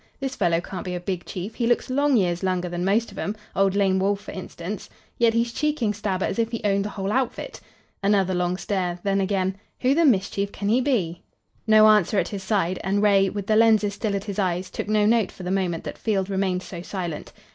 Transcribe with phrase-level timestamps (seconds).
[0.19, 1.53] This fellow can't be a big chief.
[1.53, 4.89] He looks long years younger than most of 'em, old Lame Wolf, for instance,
[5.19, 7.61] yet he's cheeking Stabber as if he owned the whole outfit."
[8.01, 11.21] Another long stare, then again "Who the mischief can he be?"
[11.67, 14.87] No answer at his side, and Ray, with the lenses still at his eyes, took
[14.89, 17.31] no note for the moment that Field remained so silent.